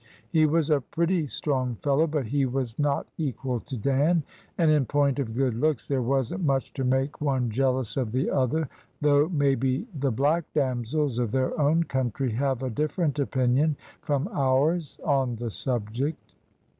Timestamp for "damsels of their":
10.55-11.55